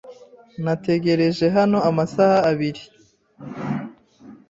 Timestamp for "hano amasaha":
1.57-2.37